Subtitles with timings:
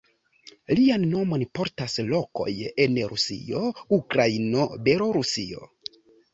[0.77, 2.49] Lian nomon portas lokoj
[2.87, 3.63] en Rusio,
[4.01, 5.73] Ukrainio, Belorusio.